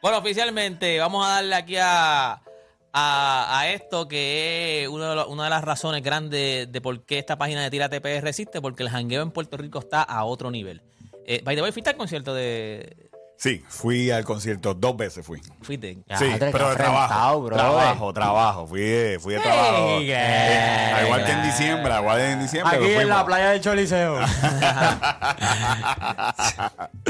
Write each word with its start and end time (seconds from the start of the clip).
Bueno, 0.00 0.18
oficialmente 0.18 0.98
vamos 1.00 1.26
a 1.26 1.30
darle 1.30 1.54
aquí 1.56 1.76
a, 1.76 2.40
a, 2.92 3.68
esto 3.68 4.06
que 4.06 4.84
es 4.84 4.88
una 4.88 5.44
de 5.44 5.50
las 5.50 5.64
razones 5.64 6.02
grandes 6.02 6.70
de 6.70 6.80
por 6.80 7.04
qué 7.04 7.18
esta 7.18 7.36
página 7.36 7.62
de 7.62 7.70
Tira 7.70 7.88
TPR 7.88 8.22
resiste, 8.22 8.60
porque 8.60 8.84
el 8.84 8.90
jangueo 8.90 9.22
en 9.22 9.32
Puerto 9.32 9.56
Rico 9.56 9.80
está 9.80 10.02
a 10.02 10.24
otro 10.24 10.50
nivel. 10.52 10.82
Eh, 11.26 11.42
by 11.44 11.56
the 11.56 11.62
way, 11.62 11.72
¿fuiste 11.72 11.90
al 11.90 11.96
concierto 11.96 12.32
de... 12.32 13.07
Sí, 13.40 13.64
fui 13.68 14.10
al 14.10 14.24
concierto 14.24 14.74
dos 14.74 14.96
veces 14.96 15.24
fui. 15.24 15.40
¿Fuiste? 15.62 15.94
Sí, 16.18 16.24
pero 16.52 16.70
de 16.70 16.74
trabajo. 16.76 17.42
brother. 17.42 17.64
trabajo, 17.64 18.12
trabajo. 18.12 18.66
Fui 18.66 18.80
de, 18.80 19.18
fui 19.20 19.34
de 19.34 19.40
trabajo. 19.40 20.00
Eh, 20.00 20.92
al 20.96 21.04
igual 21.06 21.24
que 21.24 21.30
en 21.30 21.42
diciembre, 21.44 21.92
al 21.92 22.00
igual 22.02 22.18
que 22.18 22.30
en 22.32 22.40
diciembre. 22.40 22.76
Aquí 22.76 22.90
en 22.94 23.08
la 23.08 23.24
playa 23.24 23.50
del 23.50 23.60
Choliseo. 23.60 24.18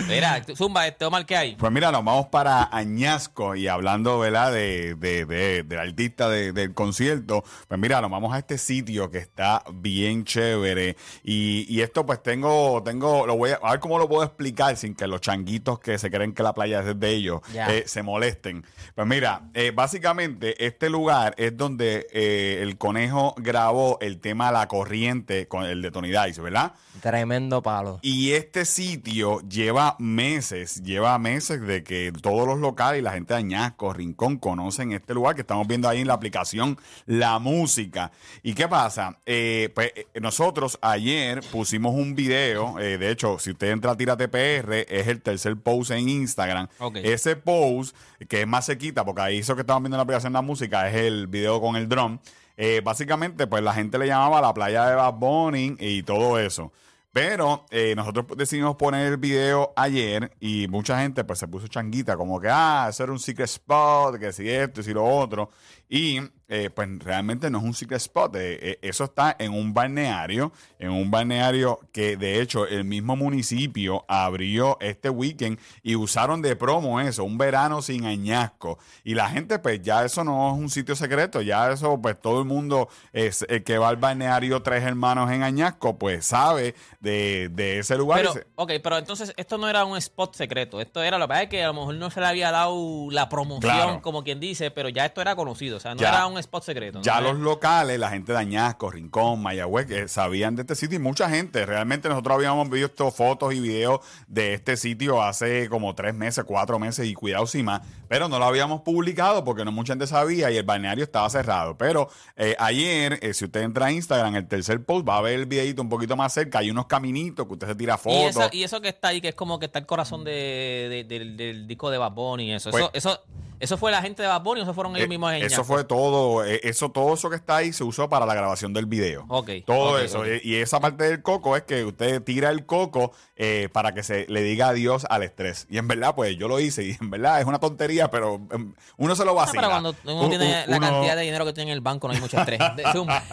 Mira, 0.07 0.43
Zumba, 0.57 0.87
este 0.87 1.05
Omar, 1.05 1.25
¿qué 1.27 1.37
hay? 1.37 1.57
Pues 1.57 1.73
mira, 1.73 1.91
nos 1.93 2.05
vamos 2.05 2.27
para 2.27 2.69
Añasco 2.73 3.55
y 3.55 3.67
hablando, 3.69 4.19
¿verdad? 4.19 4.53
De, 4.53 4.95
de, 4.97 5.25
de- 5.27 5.63
del 5.63 5.79
artista 5.79 6.29
de- 6.29 6.53
del 6.53 6.75
concierto. 6.75 7.43
Pues 7.69 7.81
mira, 7.81 8.01
nos 8.01 8.11
vamos 8.11 8.35
a 8.35 8.39
este 8.39 8.59
sitio 8.59 9.11
que 9.11 9.19
está 9.19 9.63
bien 9.73 10.25
chévere. 10.25 10.97
Y, 11.25 11.67
y 11.75 11.81
esto 11.83 12.07
pues 12.07 12.23
tengo, 12.23 12.83
tengo, 12.83 13.27
lo 13.27 13.37
voy 13.37 13.51
a, 13.51 13.59
a 13.63 13.73
ver 13.73 13.81
cómo 13.81 13.99
lo 13.99 14.09
puedo 14.09 14.25
explicar 14.25 14.77
sin 14.77 14.95
que 14.95 15.07
los 15.07 15.21
changuitos 15.21 15.79
que 15.81 15.99
se 15.99 16.11
creen 16.19 16.33
que 16.35 16.43
la 16.43 16.53
playa 16.55 16.81
es 16.81 16.99
de 16.99 17.11
ellos 17.11 17.41
Ya. 17.53 17.75
eh, 17.75 17.85
se 17.87 18.03
molesten. 18.03 18.65
Pues 18.95 19.07
mira, 19.07 19.43
eh, 19.55 19.73
básicamente 19.75 20.65
este 20.67 20.91
lugar 20.91 21.35
es 21.39 21.57
donde 21.57 22.07
eh, 22.13 22.59
el 22.63 22.77
conejo 22.79 23.35
grabó 23.39 23.99
el 24.01 24.19
tema 24.21 24.51
La 24.53 24.67
Corriente 24.69 25.49
con 25.49 25.65
el 25.65 25.83
de 25.83 25.91
Tony 25.91 26.09
Dice, 26.11 26.41
¿verdad? 26.41 26.73
Tremendo 27.01 27.63
palo. 27.63 28.01
Y 28.03 28.33
este 28.33 28.65
sitio 28.65 29.41
lleva 29.49 29.95
meses, 30.01 30.83
lleva 30.83 31.17
meses 31.19 31.61
de 31.61 31.85
que 31.85 32.13
todos 32.21 32.47
los 32.47 32.59
locales 32.59 33.01
y 33.01 33.03
la 33.03 33.13
gente 33.13 33.35
de 33.35 33.39
Añasco, 33.41 33.93
Rincón, 33.93 34.37
conocen 34.39 34.93
este 34.93 35.15
lugar 35.15 35.35
que 35.37 35.43
estamos 35.43 35.67
viendo 35.69 35.89
ahí 35.89 36.01
en 36.01 36.09
la 36.09 36.15
aplicación 36.15 36.77
La 37.07 37.39
Música. 37.39 38.11
¿Y 38.43 38.55
qué 38.55 38.67
pasa? 38.67 39.19
Eh, 39.27 39.71
pues 39.75 39.93
nosotros 40.21 40.79
ayer 40.83 41.41
pusimos 41.53 41.95
un 41.95 42.15
video, 42.17 42.75
de 42.79 43.11
hecho, 43.11 43.39
si 43.39 43.53
usted 43.53 43.71
entra 43.71 43.93
a 43.93 43.97
Tírate 43.97 44.29
PR, 44.29 44.85
es 44.89 45.07
el 45.07 45.23
tercer 45.23 45.57
post 45.57 45.93
en 45.93 46.08
Instagram. 46.09 46.69
Ese 46.95 47.37
post, 47.37 47.97
que 48.29 48.43
es 48.43 48.47
más 48.47 48.67
cerquita, 48.67 49.05
porque 49.05 49.23
ahí 49.23 49.39
eso 49.39 49.55
que 49.55 49.63
estamos 49.63 49.83
viendo 49.83 49.97
en 49.97 49.99
la 49.99 50.03
aplicación 50.03 50.33
La 50.33 50.43
Música 50.43 50.89
es 50.89 50.95
el 50.97 51.27
video 51.27 51.61
con 51.61 51.77
el 51.77 51.89
dron. 51.89 52.21
Eh, 52.57 52.81
básicamente, 52.83 53.47
pues 53.47 53.63
la 53.63 53.73
gente 53.73 53.99
le 53.99 54.07
llamaba 54.07 54.41
la 54.41 54.53
playa 54.53 54.87
de 54.87 54.97
Bad 54.97 55.15
Bunny 55.15 55.77
y 55.79 56.03
todo 56.03 56.39
eso. 56.39 56.73
Pero 57.13 57.65
eh, 57.71 57.95
nosotros 57.97 58.27
decidimos 58.37 58.77
poner 58.77 59.07
el 59.07 59.17
video 59.17 59.73
ayer 59.77 60.31
y 60.41 60.69
mucha 60.69 61.01
gente 61.01 61.25
pues 61.25 61.39
se 61.39 61.49
puso 61.49 61.67
changuita, 61.67 62.17
como 62.17 62.41
que, 62.41 62.49
ah, 62.51 62.87
eso 62.91 63.03
era 63.05 63.13
un 63.13 63.19
secret 63.19 63.47
spot, 63.47 64.19
que 64.19 64.33
si 64.33 64.49
esto 64.49 64.81
y 64.81 64.85
si 64.85 64.93
lo 64.93 65.05
otro. 65.05 65.51
Y 65.89 66.21
eh, 66.49 66.71
pues 66.71 66.89
realmente 67.01 67.51
no 67.51 67.59
es 67.59 67.65
un 67.65 67.75
secret 67.75 67.99
spot, 68.01 68.35
eh, 68.37 68.59
eh, 68.63 68.79
eso 68.83 69.05
está 69.05 69.37
en 69.39 69.53
un 69.53 69.75
balneario, 69.75 70.51
en 70.79 70.91
un 70.91 71.11
balneario 71.11 71.79
que 71.93 72.17
de 72.17 72.41
hecho 72.41 72.67
el 72.67 72.85
mismo 72.85 73.17
municipio 73.17 74.05
abrió 74.09 74.79
este 74.81 75.11
weekend 75.11 75.59
y 75.83 75.95
usaron 75.97 76.41
de 76.41 76.57
promo 76.57 77.01
eso, 77.01 77.25
un 77.25 77.37
verano 77.39 77.83
sin 77.83 78.07
añasco. 78.07 78.79
Y 79.05 79.15
la 79.15 79.29
gente 79.29 79.59
pues 79.59 79.83
ya 79.83 80.05
eso 80.05 80.25
no 80.25 80.49
es 80.55 80.59
un 80.59 80.71
sitio 80.71 80.97
secreto, 80.97 81.43
ya 81.43 81.71
eso 81.71 82.01
pues 82.01 82.19
todo 82.21 82.41
el 82.41 82.47
mundo 82.47 82.89
es, 83.13 83.45
el 83.49 83.63
que 83.63 83.77
va 83.79 83.89
al 83.91 83.97
balneario 83.97 84.63
Tres 84.63 84.83
Hermanos 84.85 85.31
en 85.31 85.43
Añasco 85.43 85.99
pues 85.99 86.25
sabe 86.27 86.75
de, 87.01 87.49
de 87.53 87.79
ese 87.81 87.97
lugar. 87.97 88.21
Pero, 88.21 88.35
ok, 88.57 88.73
pero 88.83 88.97
entonces 88.99 89.33
esto 89.37 89.59
no 89.59 89.69
era 89.69 89.85
un 89.85 89.97
spot 89.99 90.35
secreto. 90.35 90.81
Esto 90.81 91.03
era, 91.03 91.19
lo 91.19 91.25
que 91.27 91.29
pasa 91.29 91.43
es 91.43 91.49
que 91.51 91.63
a 91.63 91.67
lo 91.69 91.75
mejor 91.75 91.95
no 91.97 92.11
se 92.11 92.21
le 92.21 92.27
había 92.27 92.51
dado 92.51 93.09
la 93.11 93.29
promoción, 93.29 93.59
Claro. 93.73 94.01
como 94.03 94.25
quien 94.25 94.41
dice, 94.41 94.71
pero 94.71 94.89
ya 94.89 95.05
esto 95.05 95.21
era 95.21 95.37
conocido. 95.37 95.77
O 95.77 95.81
sea, 95.81 95.95
no 95.95 96.01
Ya. 96.01 96.09
era 96.09 96.27
un 96.27 96.38
spot 96.39 96.63
secreto. 96.65 96.99
¿no? 96.99 97.05
Ya 97.05 97.21
los 97.21 97.39
locales, 97.39 97.99
la 97.99 98.11
gente 98.11 98.33
de 98.33 98.39
Añasco, 98.39 98.91
Rincón, 98.91 99.43
Mayagüez, 99.43 99.87
que 99.87 100.09
sabían 100.09 100.57
de 100.57 100.63
este 100.63 100.75
sitio 100.75 100.97
y 100.97 101.03
mucha 101.03 101.29
gente. 101.29 101.65
Realmente 101.67 102.09
nosotros 102.09 102.35
habíamos 102.37 102.69
visto 102.71 103.11
fotos 103.11 103.55
y 103.55 103.61
videos 103.61 104.01
de 104.27 104.55
este 104.55 104.77
sitio 104.77 105.23
hace 105.23 105.69
como 105.69 105.95
tres 105.95 106.15
meses, 106.15 106.45
cuatro 106.45 106.79
meses 106.79 107.07
y 107.07 107.15
cuidado 107.15 107.47
sin 107.47 107.65
más, 107.67 107.83
pero 108.09 108.29
no 108.29 108.39
lo 108.39 108.45
habíamos 108.45 108.83
publicado 108.83 109.45
porque 109.45 109.65
no 109.65 109.73
mucha 109.73 109.93
gente 109.93 110.07
sabía 110.07 110.51
y 110.51 110.57
el 110.57 110.65
balneario 110.65 111.05
estaba 111.05 111.29
cerrado. 111.31 111.77
Pero 111.77 112.09
eh, 112.37 112.57
ayer, 112.59 113.19
eh, 113.23 113.35
si 113.35 113.45
usted 113.45 113.63
entra 113.63 113.87
a 113.87 113.93
Instagram, 113.93 114.37
el 114.37 114.47
tercer 114.49 114.85
post, 114.85 115.09
va 115.09 115.19
a 115.19 115.21
ver 115.23 115.35
el 115.39 115.47
videito 115.47 115.83
un 115.83 115.89
poquito 115.89 116.17
más 116.17 116.33
cerca. 116.33 116.61
Hay 116.61 116.71
unos 116.71 116.87
caminitos 116.87 117.47
que 117.47 117.53
usted 117.53 117.67
se 117.69 117.75
tira 117.75 117.95
Y 117.95 117.99
fotos. 117.99 118.31
eso, 118.31 118.49
y 118.53 118.63
eso 118.65 118.81
que 118.81 118.89
está 118.89 119.09
ahí, 119.09 119.21
que 119.21 119.29
es 119.29 119.35
como 119.35 119.59
que 119.59 119.67
está 119.67 119.79
el 119.79 119.87
corazón 119.87 120.25
de, 120.25 120.87
de- 120.91 121.05
del, 121.05 121.37
del 121.37 121.67
disco 121.67 121.91
de 121.91 121.99
Bad 121.99 122.13
Bunny 122.13 122.45
y 122.51 122.53
eso. 122.53 122.71
Pues- 122.71 122.85
eso, 122.93 123.11
eso. 123.11 123.23
¿Eso 123.61 123.77
fue 123.77 123.91
la 123.91 124.01
gente 124.03 124.23
de 124.23 124.29
Bad 124.29 124.43
Bunny 124.43 124.61
o 124.61 124.63
eso 124.65 124.75
fueron 124.75 124.95
ellos 124.97 125.07
Eh, 125.07 125.09
mismos 125.09 125.33
en 125.33 125.43
Eso 125.43 125.65
fue 125.65 125.85
todo, 125.85 126.45
eh, 126.45 126.61
eso, 126.63 126.91
todo 126.91 127.15
eso 127.15 127.29
que 127.31 127.37
está 127.37 127.57
ahí 127.57 127.73
se 127.73 127.85
usó 127.85 128.09
para 128.09 128.25
la 128.27 128.35
grabación 128.35 128.73
del 128.73 128.87
video. 128.87 129.25
Ok, 129.29 129.51
Todo 129.67 129.99
eso. 129.99 130.25
eh, 130.25 130.41
Y 130.45 130.57
esa 130.57 130.81
parte 130.81 131.05
del 131.05 131.23
coco 131.23 131.57
es 131.57 131.63
que 131.65 131.85
usted 131.85 132.23
tira 132.23 132.51
el 132.51 132.67
coco 132.67 133.13
eh, 133.37 133.69
para 133.73 133.95
que 133.95 134.03
se 134.03 134.27
le 134.29 134.43
diga 134.43 134.69
adiós 134.69 135.07
al 135.09 135.23
estrés. 135.23 135.67
Y 135.71 135.79
en 135.79 135.89
verdad, 135.89 136.15
pues 136.15 136.37
yo 136.37 136.49
lo 136.49 136.61
hice. 136.61 136.85
Y 136.85 136.97
en 137.01 137.11
verdad 137.11 137.41
es 137.41 137.47
una 137.47 137.59
tontería, 137.59 138.11
pero 138.11 138.41
em, 138.53 138.75
uno 138.97 139.15
se 139.17 139.25
lo 139.25 139.33
No, 139.33 139.35
vacila. 139.37 139.61
pero 139.63 139.71
cuando 139.71 139.95
uno 140.05 140.29
tiene 140.29 140.67
la 140.67 140.77
uno- 140.77 140.87
cantidad 140.91 141.17
de 141.17 141.23
dinero 141.23 141.45
que 141.45 141.53
tiene 141.53 141.71
en 141.71 141.75
el 141.77 141.81
banco, 141.81 142.09
no 142.09 142.15
hay 142.15 142.21
mucho 142.21 142.39
estrés. 142.39 142.61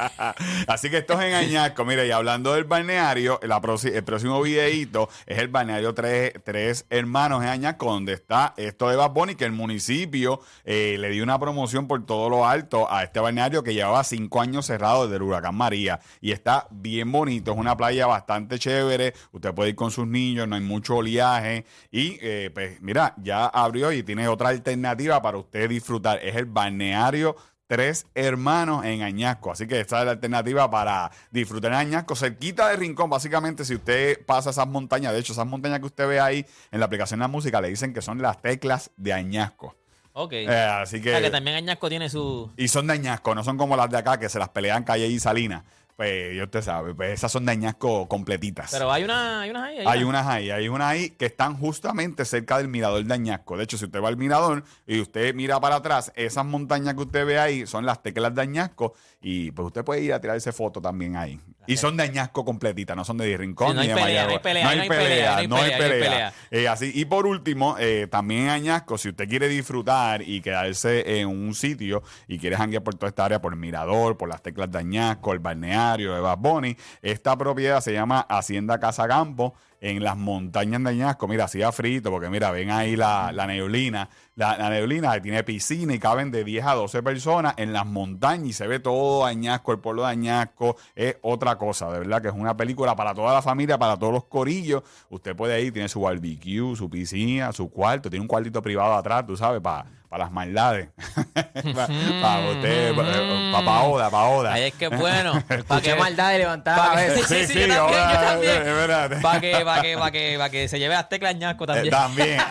Así 0.68 0.90
que 0.90 0.98
esto 1.00 1.14
es 1.14 1.26
en 1.28 1.34
Añasco. 1.34 1.86
Mire, 1.86 2.08
y 2.08 2.12
hablando 2.12 2.54
del 2.54 2.64
balneario, 2.66 3.40
la 3.44 3.62
el 3.84 4.04
próximo 4.04 4.42
videíto 4.42 5.10
es 5.26 5.40
el 5.40 5.48
balneario 5.48 5.94
Tres, 5.94 6.34
Tres 6.44 6.86
Hermanos 6.90 7.42
en 7.44 7.50
Añasco, 7.50 7.86
donde 7.92 8.14
está 8.14 8.54
esto 8.58 8.90
de 8.90 8.96
Bad 8.96 9.12
Bunny, 9.12 9.36
que 9.36 9.46
el 9.46 9.52
municipio 9.52 10.15
eh, 10.64 10.98
le 11.00 11.10
dio 11.10 11.24
una 11.24 11.40
promoción 11.40 11.88
por 11.88 12.06
todo 12.06 12.30
lo 12.30 12.48
alto 12.48 12.92
a 12.92 13.04
este 13.04 13.20
balneario 13.20 13.64
que 13.64 13.74
llevaba 13.74 14.04
cinco 14.04 14.42
años 14.42 14.66
cerrado 14.66 15.04
desde 15.04 15.18
el 15.18 15.24
huracán 15.24 15.56
María. 15.56 16.00
Y 16.22 16.32
está 16.32 16.68
bien 16.72 17.12
bonito, 17.12 17.52
es 17.52 17.58
una 17.58 17.76
playa 17.76 18.08
bastante 18.08 18.60
chévere. 18.60 19.14
Usted 19.32 19.54
puede 19.54 19.70
ir 19.70 19.76
con 19.76 19.92
sus 19.92 20.08
niños, 20.08 20.48
no 20.48 20.56
hay 20.56 20.62
mucho 20.62 20.98
oleaje. 20.98 21.66
Y 21.92 22.18
eh, 22.22 22.52
pues 22.54 22.82
mira, 22.82 23.14
ya 23.18 23.46
abrió 23.46 23.92
y 23.92 24.04
tiene 24.04 24.28
otra 24.28 24.50
alternativa 24.50 25.22
para 25.22 25.38
usted 25.38 25.70
disfrutar. 25.70 26.20
Es 26.24 26.36
el 26.36 26.46
balneario 26.46 27.36
Tres 27.68 28.06
hermanos 28.14 28.86
en 28.86 29.02
Añasco. 29.02 29.52
Así 29.52 29.66
que 29.66 29.80
esta 29.80 30.00
es 30.00 30.06
la 30.06 30.12
alternativa 30.12 30.70
para 30.70 31.10
disfrutar 31.32 31.72
en 31.72 31.78
Añasco, 31.80 32.16
cerquita 32.16 32.70
de 32.70 32.76
Rincón. 32.76 33.10
Básicamente, 33.10 33.66
si 33.66 33.74
usted 33.74 34.24
pasa 34.24 34.52
esas 34.52 34.68
montañas, 34.68 35.14
de 35.14 35.20
hecho, 35.20 35.34
esas 35.34 35.48
montañas 35.48 35.80
que 35.80 35.88
usted 35.88 36.08
ve 36.08 36.20
ahí 36.20 36.46
en 36.72 36.80
la 36.80 36.86
aplicación 36.86 37.20
de 37.20 37.24
la 37.24 37.28
música, 37.28 37.60
le 37.62 37.70
dicen 37.70 37.92
que 37.92 38.04
son 38.04 38.22
las 38.22 38.40
teclas 38.40 38.92
de 38.98 39.14
Añasco. 39.14 39.76
Ok. 40.18 40.32
Eh, 40.32 40.48
así 40.48 41.00
o 41.00 41.04
sea, 41.04 41.18
que 41.18 41.24
que. 41.24 41.30
también 41.30 41.58
Añasco 41.58 41.90
tiene 41.90 42.10
su... 42.10 42.50
Y 42.56 42.70
son 42.70 42.88
de 42.88 42.94
Añasco, 42.94 43.36
no 43.36 43.44
son 43.44 43.58
como 43.58 43.76
las 43.76 43.90
de 43.90 43.98
acá 43.98 44.18
que 44.18 44.30
se 44.30 44.40
las 44.40 44.48
pelean 44.48 44.84
Calle 44.86 45.08
y 45.08 45.20
Salinas. 45.20 45.64
Pues, 45.98 46.36
ya 46.36 46.44
usted 46.44 46.62
sabe, 46.62 46.94
pues 46.94 47.12
esas 47.12 47.32
son 47.32 47.46
de 47.46 47.52
Añasco 47.52 48.08
completitas. 48.08 48.70
Pero 48.72 48.92
hay 48.92 49.04
una, 49.04 49.42
hay 49.42 49.50
unas 49.50 49.64
ahí. 49.64 49.78
Hay 49.86 50.04
unas 50.04 50.28
ahí, 50.28 50.52
hay 50.52 50.68
unas 50.70 50.88
ahí 50.88 51.10
que 51.12 51.26
están 51.26 51.58
justamente 51.58 52.24
cerca 52.24 52.58
del 52.58 52.70
mirador 52.70 53.04
de 53.04 53.14
Añasco. 53.14 53.58
De 53.58 53.66
hecho, 53.66 53.78
si 53.78 53.86
usted 53.86 54.02
va 54.02 54.08
al 54.08 54.18
mirador 54.18 54.64
y 54.88 55.02
usted 55.02 55.34
mira 55.36 55.60
para 55.60 55.76
atrás, 55.76 56.14
esas 56.16 56.46
montañas 56.46 56.94
que 56.96 57.02
usted 57.02 57.26
ve 57.26 57.40
ahí 57.40 57.68
son 57.68 57.86
las 57.86 58.02
teclas 58.02 58.34
de 58.36 58.42
Añasco 58.42 58.94
y 59.22 59.52
pues 59.52 59.68
usted 59.68 59.84
puede 59.84 60.02
ir 60.02 60.14
a 60.14 60.22
tirarse 60.22 60.52
foto 60.54 60.82
también 60.82 61.16
ahí. 61.18 61.40
Y 61.68 61.78
son 61.78 61.98
de 61.98 62.04
Añasco 62.04 62.44
completitas, 62.46 62.96
no 62.96 63.04
son 63.04 63.18
de 63.18 63.36
Rincón 63.38 63.70
Sí, 63.70 63.76
no 63.76 63.82
ni 63.82 63.88
de 63.88 63.94
pelea, 63.96 64.06
no 64.06 64.10
hay 64.10 64.38
Mayagüez. 64.38 64.42
pelea, 64.42 64.64
no 64.64 64.70
hay 64.70 64.90
pelea, 64.90 65.48
no 65.48 65.56
hay 65.58 65.72
pelea. 65.72 65.90
pelea. 65.90 66.34
Eh, 66.52 66.68
así, 66.68 66.92
y 66.94 67.06
por 67.06 67.26
último, 67.26 67.76
eh, 67.80 68.08
también 68.10 68.50
Añasco, 68.50 68.98
si 68.98 69.10
usted 69.10 69.28
quiere 69.28 69.48
disfrutar 69.48 70.22
y 70.22 70.42
quedarse 70.42 71.20
en 71.20 71.28
un 71.28 71.54
sitio 71.56 72.04
y 72.28 72.38
quiere 72.40 72.56
janguear 72.58 72.84
por 72.84 72.96
toda 72.96 73.10
esta 73.10 73.26
área, 73.26 73.42
por 73.42 73.54
el 73.54 73.60
mirador, 73.60 74.18
por 74.18 74.30
las 74.30 74.42
teclas 74.42 74.72
de 74.72 74.80
Añasco, 74.80 75.34
el 75.34 75.40
balneario 75.40 76.14
de 76.14 76.22
Bad 76.22 76.38
Bunny, 76.38 76.78
esta 77.02 77.38
propiedad 77.38 77.82
se 77.82 77.94
llama 77.94 78.26
Hacienda 78.30 78.80
Casa 78.80 79.08
Campo 79.08 79.54
en 79.82 80.04
las 80.04 80.18
montañas 80.18 80.84
de 80.84 80.90
Añasco. 80.90 81.28
Mira, 81.28 81.46
hacía 81.46 81.72
frito, 81.72 82.10
porque 82.10 82.30
mira, 82.30 82.50
ven 82.52 82.72
ahí 82.72 82.96
la, 82.96 83.32
la 83.32 83.46
neblina. 83.46 84.10
La, 84.38 84.70
neblina 84.70 85.18
tiene 85.22 85.46
piscina 85.46 85.94
y 85.94 86.00
caben 86.00 86.30
de 86.30 86.44
10 86.44 86.66
a 86.66 86.74
12 86.74 87.02
personas 87.04 87.54
en 87.56 87.72
las 87.72 87.86
montañas 87.86 88.48
y 88.50 88.52
se 88.52 88.68
ve 88.68 88.82
todo 88.82 89.24
Añasco, 89.24 89.72
el 89.72 89.80
pueblo 89.80 90.02
de 90.02 90.10
Añasco. 90.10 90.76
Es 90.94 91.16
otra 91.22 91.58
cosa, 91.58 91.90
de 91.90 92.00
verdad 92.00 92.22
que 92.22 92.28
es 92.28 92.34
una 92.34 92.58
película 92.58 92.98
para 92.98 93.14
toda 93.14 93.34
la 93.34 93.42
familia, 93.42 93.78
para 93.78 93.96
todos 93.96 94.12
los 94.12 94.26
corillos. 94.26 94.84
Usted 95.10 95.38
puede 95.38 95.62
ir, 95.62 95.72
tiene 95.72 95.88
su 95.88 96.02
barbecue, 96.02 96.76
su 96.76 96.90
piscina, 96.90 97.54
su 97.54 97.70
cuarto, 97.70 98.10
tiene 98.10 98.24
un 98.24 98.28
cuartito 98.28 98.62
privado 98.62 98.94
atrás, 98.96 99.26
tú 99.26 99.38
sabes, 99.38 99.62
para 99.62 99.86
las 100.18 100.32
maldades. 100.32 100.90
para 101.34 102.50
usted, 102.50 102.96
para 102.96 103.66
pa 103.66 103.84
Oda, 103.84 104.10
para 104.10 104.26
Oda. 104.26 104.54
Ahí 104.54 104.64
es 104.64 104.74
que 104.74 104.88
bueno. 104.88 105.44
Para 105.68 105.82
que, 105.82 105.96
maldad 105.96 106.32
de 106.32 106.40
levantar. 106.40 106.98
Sí, 107.28 107.46
sí, 107.46 107.68
yo 107.68 107.68
también, 107.68 108.64
yo 108.66 108.88
también. 108.88 109.22
para 109.22 109.42
que, 109.42 109.52
para 109.64 109.82
que, 109.82 109.98
para 109.98 110.12
que, 110.12 110.36
para 110.38 110.50
que 110.50 110.68
se 110.68 110.80
lleve 110.80 110.96
a 110.96 111.08
teclas 111.08 111.36
Ñasco 111.36 111.64
Eh, 111.64 111.68
también. 111.68 111.90
También. 111.92 112.40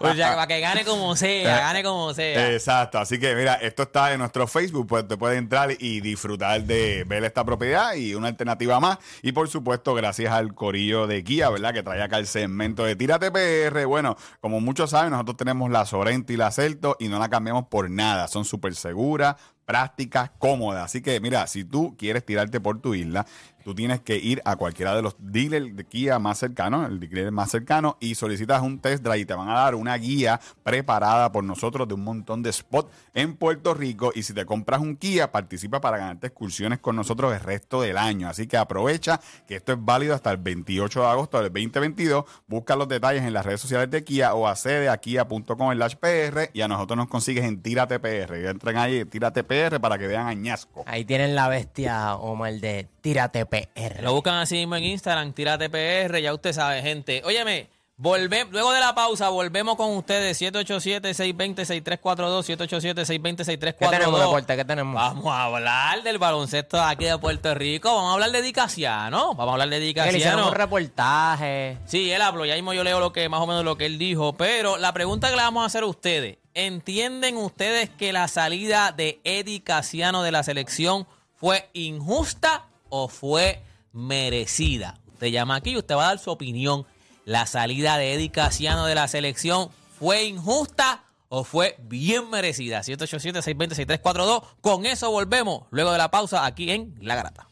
O 0.00 0.14
sea, 0.14 0.34
para 0.34 0.46
que 0.46 0.60
gane 0.60 0.84
como 0.84 1.16
sea, 1.16 1.58
gane 1.60 1.82
como 1.82 2.14
sea. 2.14 2.52
Exacto, 2.52 2.98
así 2.98 3.18
que 3.18 3.34
mira, 3.34 3.54
esto 3.54 3.84
está 3.84 4.12
en 4.12 4.18
nuestro 4.18 4.46
Facebook, 4.46 4.86
pues 4.86 5.06
te 5.06 5.16
puedes 5.16 5.38
entrar 5.38 5.70
y 5.78 6.00
disfrutar 6.00 6.62
de 6.62 7.04
ver 7.04 7.24
esta 7.24 7.44
propiedad 7.44 7.94
y 7.94 8.14
una 8.14 8.28
alternativa 8.28 8.80
más. 8.80 8.98
Y 9.22 9.32
por 9.32 9.48
supuesto, 9.48 9.94
gracias 9.94 10.32
al 10.32 10.54
corillo 10.54 11.06
de 11.06 11.22
Guía, 11.22 11.50
¿verdad? 11.50 11.72
Que 11.72 11.82
trae 11.82 12.02
acá 12.02 12.18
el 12.18 12.26
segmento 12.26 12.84
de 12.84 12.96
Tírate 12.96 13.30
PR. 13.30 13.86
Bueno, 13.86 14.16
como 14.40 14.60
muchos 14.60 14.90
saben, 14.90 15.10
nosotros 15.10 15.36
tenemos 15.38 15.70
la 15.70 15.86
Sorento 15.86 16.34
y 16.34 16.36
la 16.36 16.50
Celto 16.50 16.96
y 16.98 17.08
no 17.08 17.18
la 17.18 17.30
cambiamos 17.30 17.68
por 17.68 17.88
nada. 17.90 18.28
Son 18.28 18.44
súper 18.44 18.74
seguras, 18.74 19.36
prácticas, 19.68 20.30
cómodas. 20.38 20.86
Así 20.86 21.02
que 21.02 21.20
mira, 21.20 21.46
si 21.46 21.62
tú 21.62 21.94
quieres 21.98 22.24
tirarte 22.24 22.58
por 22.58 22.80
tu 22.80 22.94
isla, 22.94 23.26
tú 23.62 23.74
tienes 23.74 24.00
que 24.00 24.16
ir 24.16 24.40
a 24.46 24.56
cualquiera 24.56 24.96
de 24.96 25.02
los 25.02 25.14
dealers 25.18 25.76
de 25.76 25.84
Kia 25.84 26.18
más 26.18 26.38
cercanos, 26.38 26.88
el 26.88 26.98
dealer 26.98 27.30
más 27.32 27.50
cercano, 27.50 27.98
y 28.00 28.14
solicitas 28.14 28.62
un 28.62 28.78
test 28.78 29.04
drive 29.04 29.18
y 29.18 29.24
te 29.26 29.34
van 29.34 29.50
a 29.50 29.52
dar 29.52 29.74
una 29.74 29.94
guía 29.98 30.40
preparada 30.62 31.30
por 31.32 31.44
nosotros 31.44 31.86
de 31.86 31.92
un 31.92 32.02
montón 32.02 32.42
de 32.42 32.50
spots 32.50 32.90
en 33.12 33.36
Puerto 33.36 33.74
Rico. 33.74 34.10
Y 34.14 34.22
si 34.22 34.32
te 34.32 34.46
compras 34.46 34.80
un 34.80 34.96
Kia, 34.96 35.30
participa 35.30 35.82
para 35.82 35.98
ganarte 35.98 36.28
excursiones 36.28 36.78
con 36.78 36.96
nosotros 36.96 37.34
el 37.34 37.40
resto 37.40 37.82
del 37.82 37.98
año. 37.98 38.26
Así 38.30 38.46
que 38.46 38.56
aprovecha 38.56 39.20
que 39.46 39.56
esto 39.56 39.74
es 39.74 39.84
válido 39.84 40.14
hasta 40.14 40.30
el 40.30 40.38
28 40.38 41.00
de 41.00 41.06
agosto 41.06 41.42
del 41.42 41.52
2022. 41.52 42.24
Busca 42.46 42.74
los 42.74 42.88
detalles 42.88 43.22
en 43.22 43.34
las 43.34 43.44
redes 43.44 43.60
sociales 43.60 43.90
de 43.90 44.02
Kia 44.02 44.32
o 44.32 44.48
accede 44.48 44.88
a 44.88 44.96
kia.com 44.96 45.76
PR 46.00 46.50
y 46.54 46.62
a 46.62 46.68
nosotros 46.68 46.96
nos 46.96 47.08
consigues 47.08 47.44
en 47.44 47.60
Tírate 47.60 48.00
PR. 48.00 48.48
Entren 48.48 48.78
ahí, 48.78 49.04
Tírate 49.04 49.44
PR 49.44 49.57
para 49.80 49.98
que 49.98 50.06
vean 50.06 50.26
añasco. 50.26 50.84
Ahí 50.86 51.04
tienen 51.04 51.34
la 51.34 51.48
bestia, 51.48 52.14
Omar, 52.16 52.54
de 52.54 52.86
Tírate 53.00 53.44
PR. 53.46 54.02
Lo 54.02 54.14
buscan 54.14 54.36
así 54.36 54.56
mismo 54.56 54.76
en 54.76 54.84
Instagram, 54.84 55.32
tírate 55.32 55.68
PR, 55.68 56.20
ya 56.20 56.32
usted 56.32 56.52
sabe, 56.52 56.80
gente. 56.82 57.22
Óyeme, 57.24 57.68
volve, 57.96 58.46
luego 58.50 58.72
de 58.72 58.80
la 58.80 58.94
pausa, 58.94 59.28
volvemos 59.28 59.76
con 59.76 59.96
ustedes, 59.96 60.40
787-620-6342, 60.40 62.56
787-620-6342. 62.56 63.74
¿Qué 63.78 63.88
tenemos, 63.88 64.20
deporte? 64.20 64.56
¿Qué 64.56 64.64
tenemos? 64.64 64.94
Vamos 64.94 65.26
a 65.26 65.44
hablar 65.44 66.02
del 66.02 66.18
baloncesto 66.18 66.80
aquí 66.80 67.04
de 67.06 67.18
Puerto 67.18 67.54
Rico, 67.54 67.94
vamos 67.94 68.10
a 68.10 68.14
hablar 68.14 68.30
de 68.30 68.42
Dicasiano, 68.42 69.34
vamos 69.34 69.48
a 69.48 69.52
hablar 69.52 69.68
de 69.68 69.78
hicieron 69.88 70.12
Dicasiano. 70.12 70.48
un 70.48 70.54
reportaje. 70.54 71.78
Sí, 71.86 72.10
él 72.10 72.22
habló, 72.22 72.44
ya 72.44 72.54
mismo 72.54 72.72
yo 72.72 72.84
leo 72.84 73.00
lo 73.00 73.12
que 73.12 73.28
más 73.28 73.40
o 73.40 73.46
menos 73.46 73.64
lo 73.64 73.76
que 73.76 73.86
él 73.86 73.98
dijo, 73.98 74.34
pero 74.34 74.76
la 74.76 74.92
pregunta 74.92 75.28
que 75.30 75.36
le 75.36 75.42
vamos 75.42 75.62
a 75.64 75.66
hacer 75.66 75.82
a 75.82 75.86
ustedes, 75.86 76.38
¿entienden 76.58 77.36
ustedes 77.36 77.88
que 77.88 78.12
la 78.12 78.26
salida 78.26 78.90
de 78.90 79.20
Eddie 79.22 79.62
Casiano 79.62 80.24
de 80.24 80.32
la 80.32 80.42
selección 80.42 81.06
fue 81.36 81.70
injusta 81.72 82.66
o 82.88 83.06
fue 83.08 83.62
merecida? 83.92 84.98
Usted 85.12 85.28
llama 85.28 85.54
aquí 85.54 85.70
y 85.70 85.76
usted 85.76 85.94
va 85.94 86.06
a 86.06 86.08
dar 86.08 86.18
su 86.18 86.30
opinión. 86.30 86.84
¿La 87.24 87.46
salida 87.46 87.96
de 87.96 88.14
Eddie 88.14 88.32
Casiano 88.32 88.86
de 88.86 88.96
la 88.96 89.06
selección 89.06 89.70
fue 90.00 90.24
injusta 90.24 91.04
o 91.28 91.44
fue 91.44 91.76
bien 91.78 92.28
merecida? 92.28 92.80
787-620-6342. 92.80 94.42
Con 94.60 94.84
eso 94.84 95.12
volvemos 95.12 95.62
luego 95.70 95.92
de 95.92 95.98
la 95.98 96.10
pausa 96.10 96.44
aquí 96.44 96.72
en 96.72 96.92
La 97.00 97.14
Grata. 97.14 97.46